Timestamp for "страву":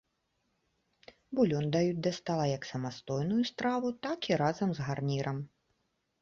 3.51-3.93